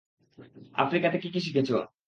আফ্রিকাতে 0.75 1.17
কী 1.17 1.29
কী 1.33 1.39
শিখেছো? 1.39 1.77